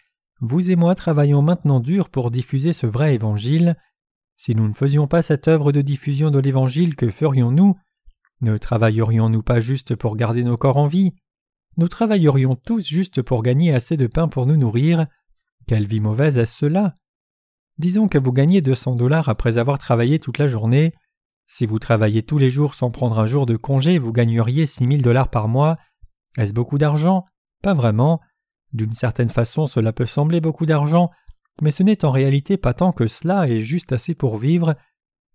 [0.45, 3.77] vous et moi travaillons maintenant dur pour diffuser ce vrai évangile.
[4.35, 7.77] Si nous ne faisions pas cette œuvre de diffusion de l'évangile, que ferions-nous?
[8.41, 11.13] Ne travaillerions-nous pas juste pour garder nos corps en vie?
[11.77, 15.07] Nous travaillerions tous juste pour gagner assez de pain pour nous nourrir.
[15.65, 16.93] Quelle vie mauvaise est-ce cela?
[17.77, 20.93] Disons que vous gagnez 200 dollars après avoir travaillé toute la journée.
[21.47, 25.03] Si vous travaillez tous les jours sans prendre un jour de congé, vous gagneriez 6000
[25.03, 25.77] dollars par mois.
[26.37, 27.23] Est-ce beaucoup d'argent?
[27.61, 28.19] Pas vraiment.
[28.73, 31.11] D'une certaine façon, cela peut sembler beaucoup d'argent,
[31.61, 34.75] mais ce n'est en réalité pas tant que cela et juste assez pour vivre.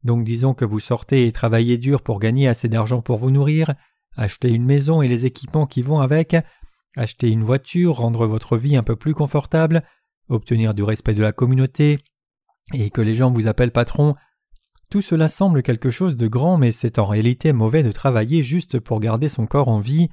[0.04, 3.74] Donc disons que vous sortez et travaillez dur pour gagner assez d'argent pour vous nourrir,
[4.16, 6.36] acheter une maison et les équipements qui vont avec,
[6.96, 9.84] acheter une voiture, rendre votre vie un peu plus confortable,
[10.28, 11.98] obtenir du respect de la communauté,
[12.74, 14.14] et que les gens vous appellent patron,
[14.90, 18.80] tout cela semble quelque chose de grand, mais c'est en réalité mauvais de travailler juste
[18.80, 20.08] pour garder son corps en vie.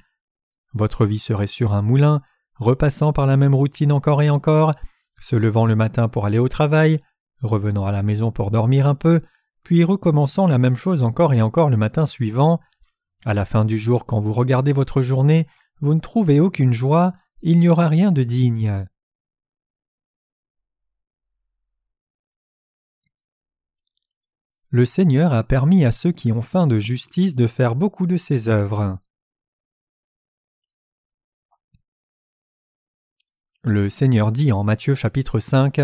[0.73, 2.21] Votre vie serait sur un moulin,
[2.57, 4.73] repassant par la même routine encore et encore,
[5.19, 6.99] se levant le matin pour aller au travail,
[7.41, 9.21] revenant à la maison pour dormir un peu,
[9.63, 12.59] puis recommençant la même chose encore et encore le matin suivant.
[13.25, 15.47] À la fin du jour, quand vous regardez votre journée,
[15.81, 18.85] vous ne trouvez aucune joie, il n'y aura rien de digne.
[24.75, 28.17] le Seigneur a permis à ceux qui ont faim de justice de faire beaucoup de
[28.17, 28.99] ses œuvres.
[33.67, 35.82] Le Seigneur dit en Matthieu chapitre 5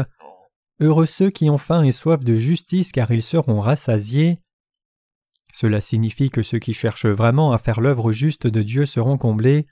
[0.82, 4.40] Heureux ceux qui ont faim et soif de justice car ils seront rassasiés.
[5.52, 9.66] Cela signifie que ceux qui cherchent vraiment à faire l'œuvre juste de Dieu seront comblés.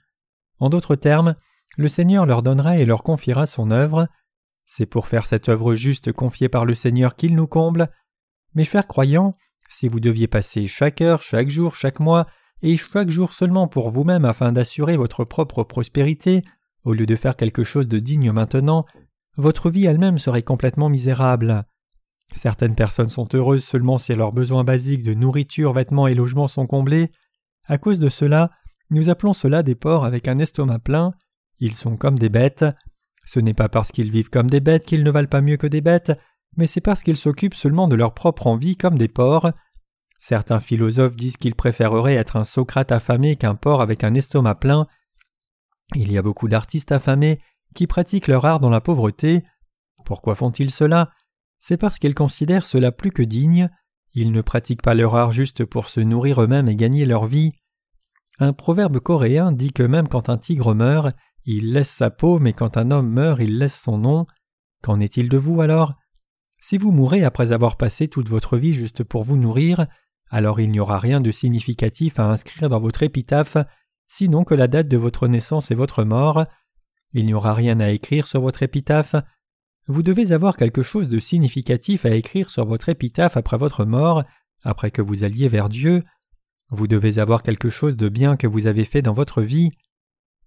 [0.58, 1.36] En d'autres termes,
[1.76, 4.08] le Seigneur leur donnera et leur confiera son œuvre.
[4.66, 7.92] C'est pour faire cette œuvre juste confiée par le Seigneur qu'il nous comble,
[8.56, 9.36] mes chers croyants,
[9.68, 12.26] si vous deviez passer chaque heure, chaque jour, chaque mois,
[12.62, 16.42] et chaque jour seulement pour vous-même afin d'assurer votre propre prospérité,
[16.84, 18.86] au lieu de faire quelque chose de digne maintenant,
[19.36, 21.64] votre vie elle-même serait complètement misérable.
[22.34, 26.66] Certaines personnes sont heureuses seulement si leurs besoins basiques de nourriture, vêtements et logements sont
[26.66, 27.10] comblés.
[27.64, 28.50] À cause de cela,
[28.90, 31.12] nous appelons cela des porcs avec un estomac plein.
[31.58, 32.64] Ils sont comme des bêtes.
[33.24, 35.66] Ce n'est pas parce qu'ils vivent comme des bêtes qu'ils ne valent pas mieux que
[35.66, 36.12] des bêtes,
[36.56, 39.52] mais c'est parce qu'ils s'occupent seulement de leur propre envie comme des porcs.
[40.18, 44.86] Certains philosophes disent qu'ils préféreraient être un Socrate affamé qu'un porc avec un estomac plein.
[45.94, 47.40] Il y a beaucoup d'artistes affamés
[47.74, 49.42] qui pratiquent leur art dans la pauvreté.
[50.04, 51.10] Pourquoi font-ils cela?
[51.60, 53.70] C'est parce qu'ils considèrent cela plus que digne.
[54.14, 57.52] Ils ne pratiquent pas leur art juste pour se nourrir eux-mêmes et gagner leur vie.
[58.38, 62.52] Un proverbe coréen dit que même quand un tigre meurt, il laisse sa peau, mais
[62.52, 64.26] quand un homme meurt, il laisse son nom.
[64.82, 65.94] Qu'en est-il de vous alors?
[66.58, 69.86] Si vous mourrez après avoir passé toute votre vie juste pour vous nourrir,
[70.30, 73.56] alors il n'y aura rien de significatif à inscrire dans votre épitaphe,
[74.10, 76.44] sinon que la date de votre naissance et votre mort.
[77.12, 79.14] Il n'y aura rien à écrire sur votre épitaphe.
[79.86, 84.24] Vous devez avoir quelque chose de significatif à écrire sur votre épitaphe après votre mort,
[84.62, 86.02] après que vous alliez vers Dieu.
[86.70, 89.70] Vous devez avoir quelque chose de bien que vous avez fait dans votre vie.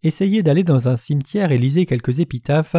[0.04, 2.76] Essayez d'aller dans un cimetière et lisez quelques épitaphes.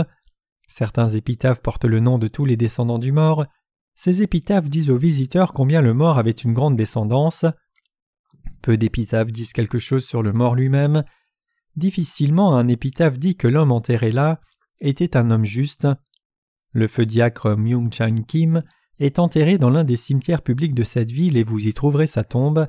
[0.68, 3.46] Certains épitaphes portent le nom de tous les descendants du mort.
[3.94, 7.46] Ces épitaphes disent aux visiteurs combien le mort avait une grande descendance.
[8.64, 11.04] Peu d'épitaphes disent quelque chose sur le mort lui-même.
[11.76, 14.40] Difficilement un épitaphe dit que l'homme enterré là
[14.80, 15.86] était un homme juste.
[16.72, 18.62] Le feu diacre Myung Chan Kim
[18.98, 22.24] est enterré dans l'un des cimetières publics de cette ville et vous y trouverez sa
[22.24, 22.66] tombe.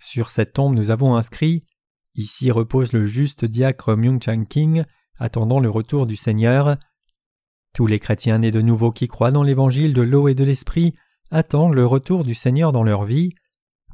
[0.00, 1.64] Sur cette tombe nous avons inscrit
[2.16, 4.82] Ici repose le juste diacre Myung Chan King,
[5.16, 6.76] attendant le retour du Seigneur.
[7.72, 10.96] Tous les chrétiens nés de nouveau qui croient dans l'évangile de l'eau et de l'esprit
[11.30, 13.32] attendent le retour du Seigneur dans leur vie.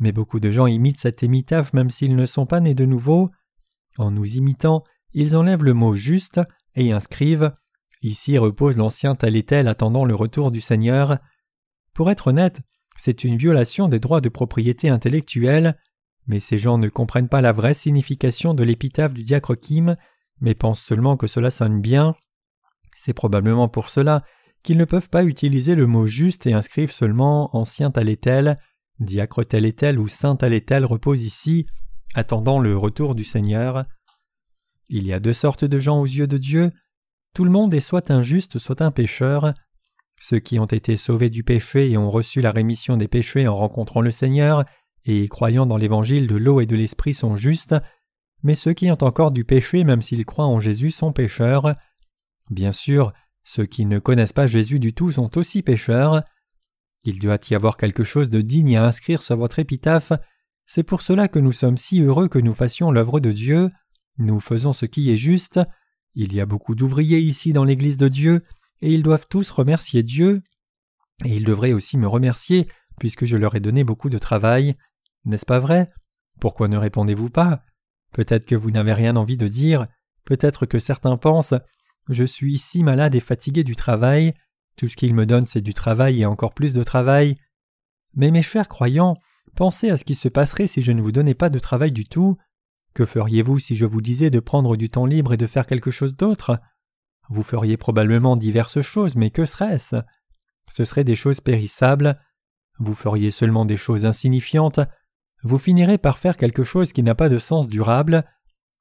[0.01, 3.31] Mais beaucoup de gens imitent cet émitaphe même s'ils ne sont pas nés de nouveau.
[3.99, 6.41] En nous imitant, ils enlèvent le mot juste
[6.75, 7.53] et inscrivent
[8.03, 11.19] Ici repose l'ancien tel et tel attendant le retour du Seigneur.
[11.95, 12.61] Pour être honnête,
[12.97, 15.79] c'est une violation des droits de propriété intellectuelle,
[16.27, 19.97] mais ces gens ne comprennent pas la vraie signification de l'épitaphe du diacre Kim,
[20.41, 22.15] mais pensent seulement que cela sonne bien.
[22.95, 24.25] C'est probablement pour cela
[24.63, 28.59] qu'ils ne peuvent pas utiliser le mot juste et inscrivent seulement ancien tel
[29.01, 31.67] diacre tel et tel ou saint tel et tel repose ici,
[32.15, 33.85] attendant le retour du Seigneur.
[34.89, 36.73] Il y a deux sortes de gens aux yeux de Dieu.
[37.35, 39.53] Tout le monde est soit injuste, soit un pécheur.
[40.21, 43.55] Ceux qui ont été sauvés du péché et ont reçu la rémission des péchés en
[43.55, 44.65] rencontrant le Seigneur
[45.05, 47.77] et croyant dans l'évangile de l'eau et de l'esprit sont justes,
[48.43, 51.75] mais ceux qui ont encore du péché même s'ils croient en Jésus sont pécheurs.
[52.51, 53.13] Bien sûr,
[53.45, 56.23] ceux qui ne connaissent pas Jésus du tout sont aussi pécheurs.
[57.07, 60.13] Il doit y avoir quelque chose de digne à inscrire sur votre épitaphe,
[60.67, 63.71] c'est pour cela que nous sommes si heureux que nous fassions l'œuvre de Dieu.
[64.19, 65.61] Nous faisons ce qui est juste.
[66.15, 68.43] Il y a beaucoup d'ouvriers ici dans l'Église de Dieu,
[68.83, 70.43] et ils doivent tous remercier Dieu.
[71.25, 72.67] Et ils devraient aussi me remercier,
[72.99, 74.75] puisque je leur ai donné beaucoup de travail.
[75.25, 75.93] N'est-ce pas vrai?
[76.41, 77.63] Pourquoi ne répondez-vous pas?
[78.13, 79.87] Peut-être que vous n'avez rien envie de dire,
[80.25, 81.55] peut-être que certains pensent
[82.09, 84.35] Je suis si malade et fatigué du travail,
[84.77, 87.37] tout ce qu'ils me donnent c'est du travail et encore plus de travail.
[88.15, 89.17] Mais mes chers croyants,
[89.57, 92.05] Pensez à ce qui se passerait si je ne vous donnais pas de travail du
[92.05, 92.37] tout.
[92.95, 95.91] Que feriez-vous si je vous disais de prendre du temps libre et de faire quelque
[95.91, 96.59] chose d'autre?
[97.31, 99.97] Vous feriez probablement diverses choses, mais que serait-ce?
[100.71, 102.21] Ce seraient des choses périssables.
[102.79, 104.81] Vous feriez seulement des choses insignifiantes.
[105.43, 108.25] Vous finirez par faire quelque chose qui n'a pas de sens durable.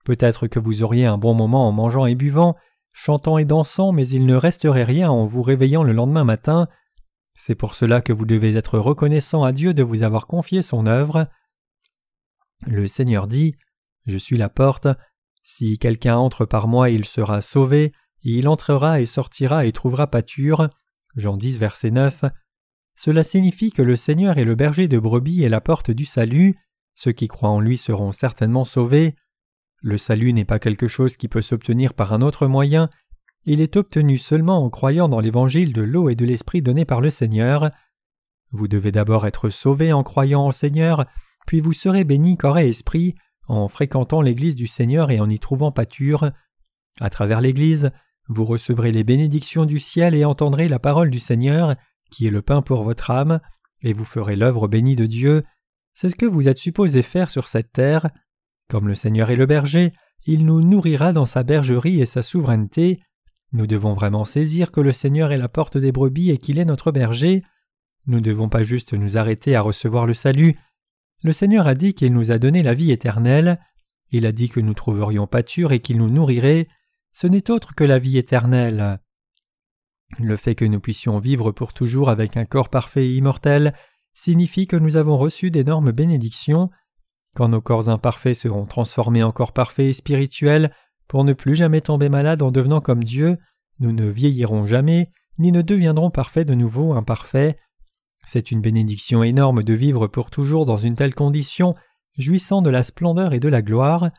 [0.04, 2.58] Peut-être que vous auriez un bon moment en mangeant et buvant,
[2.96, 6.70] chantant et dansant, mais il ne resterait rien en vous réveillant le lendemain matin.
[7.36, 10.88] C'est pour cela que vous devez être reconnaissant à Dieu de vous avoir confié son
[10.88, 11.28] œuvre.
[12.66, 13.56] Le Seigneur dit
[14.08, 14.88] Je suis la porte.
[15.44, 17.92] Si quelqu'un entre par moi, il sera sauvé,
[18.24, 20.70] et il entrera et sortira et trouvera pâture.
[21.18, 22.24] Jean 10, verset 9.
[22.96, 26.58] Cela signifie que le Seigneur est le berger de brebis et la porte du salut.
[26.96, 29.18] Ceux qui croient en lui seront certainement sauvés.
[29.86, 32.90] Le salut n'est pas quelque chose qui peut s'obtenir par un autre moyen,
[33.46, 37.02] il est obtenu seulement en croyant dans l'évangile de l'eau et de l'esprit donné par
[37.02, 37.70] le Seigneur.
[38.50, 41.06] Vous devez d'abord être sauvé en croyant au Seigneur,
[41.46, 43.14] puis vous serez béni corps et esprit
[43.48, 46.32] en fréquentant l'Église du Seigneur et en y trouvant pâture.
[47.00, 47.92] À travers l'Église,
[48.28, 51.76] vous recevrez les bénédictions du ciel et entendrez la parole du Seigneur,
[52.10, 53.40] qui est le pain pour votre âme,
[53.84, 55.44] et vous ferez l'œuvre bénie de Dieu.
[55.94, 58.10] C'est ce que vous êtes supposé faire sur cette terre.
[58.70, 59.94] Comme le Seigneur est le berger,
[60.26, 63.00] il nous nourrira dans sa bergerie et sa souveraineté.
[63.52, 66.66] Nous devons vraiment saisir que le Seigneur est la porte des brebis et qu'il est
[66.66, 67.44] notre berger.
[68.08, 70.58] Nous ne devons pas juste nous arrêter à recevoir le salut.
[71.24, 73.60] Le Seigneur a dit qu'il nous a donné la vie éternelle.
[74.12, 76.68] Il a dit que nous trouverions pâture et qu'il nous nourrirait.
[77.14, 79.00] Ce n'est autre que la vie éternelle.
[80.20, 83.74] Le fait que nous puissions vivre pour toujours avec un corps parfait et immortel
[84.14, 86.70] signifie que nous avons reçu d'énormes bénédictions.
[87.36, 90.72] Quand nos corps imparfaits seront transformés en corps parfaits et spirituels,
[91.08, 93.38] pour ne plus jamais tomber malade en devenant comme Dieu,
[93.80, 97.58] nous ne vieillirons jamais, ni ne deviendrons parfaits de nouveau imparfaits.
[98.26, 101.76] C'est une bénédiction énorme de vivre pour toujours dans une telle condition,
[102.18, 104.12] jouissant de la splendeur et de la gloire.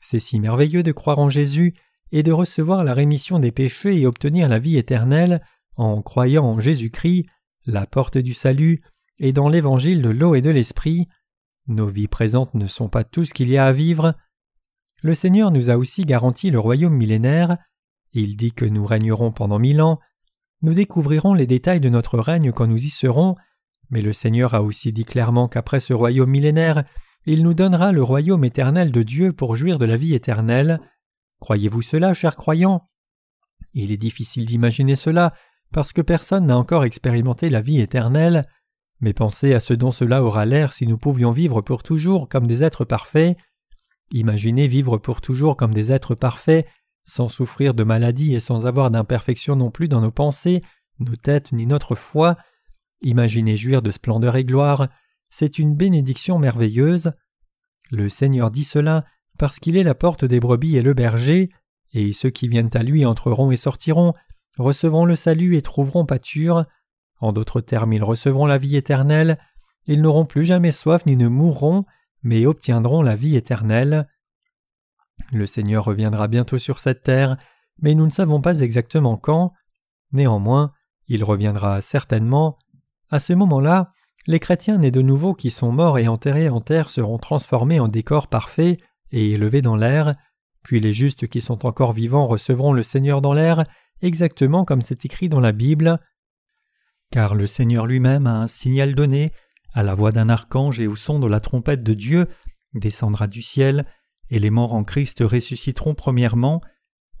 [0.00, 1.74] C'est si merveilleux de croire en Jésus
[2.12, 5.42] et de recevoir la rémission des péchés et obtenir la vie éternelle
[5.76, 7.26] en croyant en Jésus-Christ,
[7.66, 8.82] la porte du salut,
[9.18, 11.08] et dans l'évangile de l'eau et de l'esprit.
[11.66, 14.14] Nos vies présentes ne sont pas tout ce qu'il y a à vivre.
[15.02, 17.56] Le Seigneur nous a aussi garanti le royaume millénaire.
[18.12, 19.98] Il dit que nous régnerons pendant mille ans.
[20.62, 23.34] Nous découvrirons les détails de notre règne quand nous y serons,
[23.90, 26.84] mais le Seigneur a aussi dit clairement qu'après ce royaume millénaire,
[27.26, 30.80] il nous donnera le royaume éternel de Dieu pour jouir de la vie éternelle.
[31.40, 32.86] Croyez-vous cela, chers croyants?
[33.72, 35.34] Il est difficile d'imaginer cela,
[35.72, 38.46] parce que personne n'a encore expérimenté la vie éternelle,
[39.00, 42.46] mais pensez à ce dont cela aura l'air si nous pouvions vivre pour toujours comme
[42.46, 43.36] des êtres parfaits.
[44.12, 46.66] Imaginez vivre pour toujours comme des êtres parfaits,
[47.06, 50.62] sans souffrir de maladie et sans avoir d'imperfection non plus dans nos pensées,
[50.98, 52.36] nos têtes ni notre foi.
[53.02, 54.88] Imaginez jouir de splendeur et gloire,
[55.30, 57.12] c'est une bénédiction merveilleuse.
[57.90, 59.04] Le Seigneur dit cela
[59.38, 61.50] parce qu'il est la porte des brebis et le berger,
[61.92, 64.14] et ceux qui viennent à lui entreront et sortiront,
[64.58, 66.66] recevront le salut et trouveront pâture.
[67.24, 69.38] En d'autres termes, ils recevront la vie éternelle,
[69.86, 71.86] ils n'auront plus jamais soif ni ne mourront,
[72.22, 74.06] mais obtiendront la vie éternelle.
[75.32, 77.38] Le Seigneur reviendra bientôt sur cette terre,
[77.80, 79.54] mais nous ne savons pas exactement quand.
[80.12, 80.74] Néanmoins,
[81.08, 82.58] il reviendra certainement.
[83.10, 83.88] À ce moment-là,
[84.26, 87.88] les chrétiens nés de nouveau qui sont morts et enterrés en terre seront transformés en
[87.88, 88.78] décors parfaits
[89.12, 90.14] et élevés dans l'air,
[90.62, 93.64] puis les justes qui sont encore vivants recevront le Seigneur dans l'air,
[94.02, 95.98] exactement comme c'est écrit dans la Bible.
[97.14, 99.30] Car le Seigneur lui-même a un signal donné,
[99.72, 102.26] à la voix d'un archange et au son de la trompette de Dieu,
[102.72, 103.86] descendra du ciel,
[104.30, 106.60] et les morts en Christ ressusciteront premièrement,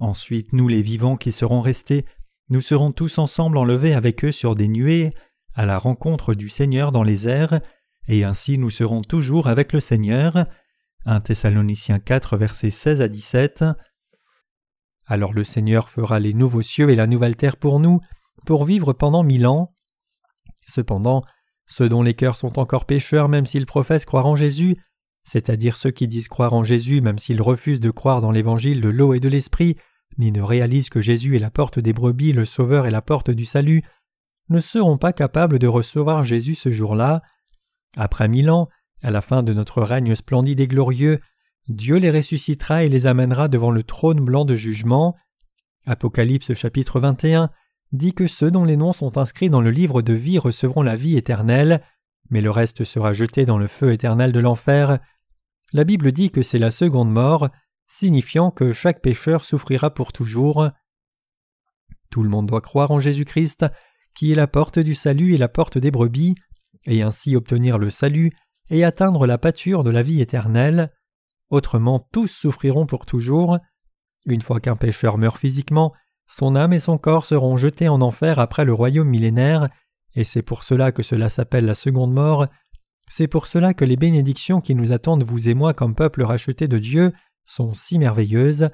[0.00, 2.06] ensuite nous les vivants qui serons restés,
[2.48, 5.14] nous serons tous ensemble enlevés avec eux sur des nuées,
[5.54, 7.60] à la rencontre du Seigneur dans les airs,
[8.08, 10.44] et ainsi nous serons toujours avec le Seigneur.
[11.04, 13.64] 1 Thessaloniciens 4 versets 16 à 17.
[15.06, 18.00] Alors le Seigneur fera les nouveaux cieux et la nouvelle terre pour nous,
[18.44, 19.70] pour vivre pendant mille ans.
[20.66, 21.22] Cependant,
[21.66, 24.76] ceux dont les cœurs sont encore pécheurs même s'ils professent croire en Jésus,
[25.24, 28.88] c'est-à-dire ceux qui disent croire en Jésus même s'ils refusent de croire dans l'évangile de
[28.88, 29.76] l'eau et de l'esprit,
[30.18, 33.30] ni ne réalisent que Jésus est la porte des brebis, le Sauveur et la porte
[33.30, 33.82] du salut,
[34.50, 37.22] ne seront pas capables de recevoir Jésus ce jour-là.
[37.96, 38.68] Après mille ans,
[39.02, 41.20] à la fin de notre règne splendide et glorieux,
[41.68, 45.16] Dieu les ressuscitera et les amènera devant le trône blanc de jugement.
[45.86, 47.50] Apocalypse chapitre 21
[47.94, 50.96] dit que ceux dont les noms sont inscrits dans le livre de vie recevront la
[50.96, 51.82] vie éternelle,
[52.28, 54.98] mais le reste sera jeté dans le feu éternel de l'enfer.
[55.72, 57.48] La Bible dit que c'est la seconde mort,
[57.86, 60.68] signifiant que chaque pécheur souffrira pour toujours.
[62.10, 63.66] Tout le monde doit croire en Jésus-Christ,
[64.14, 66.34] qui est la porte du salut et la porte des brebis,
[66.86, 68.32] et ainsi obtenir le salut
[68.70, 70.92] et atteindre la pâture de la vie éternelle.
[71.50, 73.58] Autrement tous souffriront pour toujours.
[74.26, 75.92] Une fois qu'un pécheur meurt physiquement,
[76.36, 79.68] son âme et son corps seront jetés en enfer après le royaume millénaire,
[80.16, 82.48] et c'est pour cela que cela s'appelle la seconde mort.
[83.08, 86.66] C'est pour cela que les bénédictions qui nous attendent vous et moi comme peuple racheté
[86.66, 87.12] de Dieu
[87.44, 88.70] sont si merveilleuses.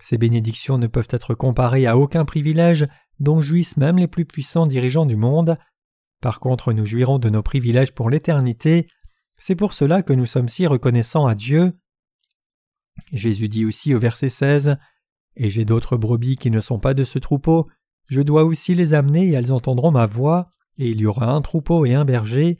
[0.00, 2.88] Ces bénédictions ne peuvent être comparées à aucun privilège
[3.20, 5.58] dont jouissent même les plus puissants dirigeants du monde.
[6.22, 8.88] Par contre, nous jouirons de nos privilèges pour l'éternité.
[9.36, 11.74] C'est pour cela que nous sommes si reconnaissants à Dieu.
[13.12, 14.78] Jésus dit aussi au verset 16
[15.38, 17.68] Et j'ai d'autres brebis qui ne sont pas de ce troupeau,
[18.08, 21.40] je dois aussi les amener et elles entendront ma voix, et il y aura un
[21.42, 22.58] troupeau et un berger.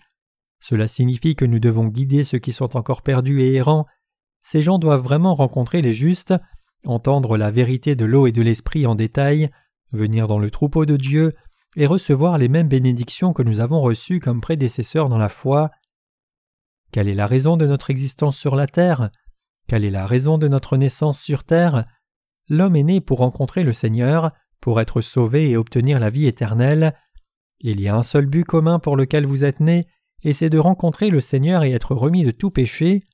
[0.60, 3.86] Cela signifie que nous devons guider ceux qui sont encore perdus et errants.
[4.42, 6.34] Ces gens doivent vraiment rencontrer les justes,
[6.84, 9.50] entendre la vérité de l'eau et de l'esprit en détail,
[9.92, 11.34] venir dans le troupeau de Dieu
[11.76, 15.70] et recevoir les mêmes bénédictions que nous avons reçues comme prédécesseurs dans la foi.
[16.92, 19.10] Quelle est la raison de notre existence sur la terre?
[19.66, 21.84] Quelle est la raison de notre naissance sur terre?
[22.48, 26.94] L'homme est né pour rencontrer le Seigneur, pour être sauvé et obtenir la vie éternelle.
[27.60, 29.86] Il y a un seul but commun pour lequel vous êtes né,
[30.22, 33.04] et c'est de rencontrer le Seigneur et être remis de tout péché.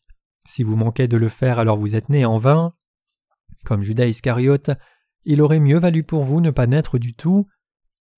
[0.47, 2.75] Si vous manquez de le faire, alors vous êtes né en vain.
[3.65, 4.71] Comme Judas Iscariote,
[5.25, 7.47] il aurait mieux valu pour vous ne pas naître du tout.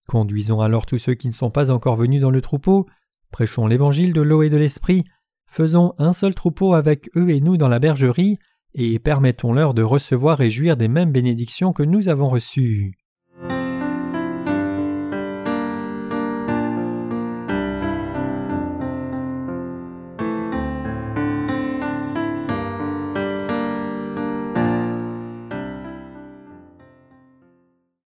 [0.08, 2.86] Conduisons alors tous ceux qui ne sont pas encore venus dans le troupeau,
[3.30, 5.04] prêchons l'évangile de l'eau et de l'esprit,
[5.46, 8.38] faisons un seul troupeau avec eux et nous dans la bergerie,
[8.76, 12.92] et permettons-leur de recevoir et jouir des mêmes bénédictions que nous avons reçues.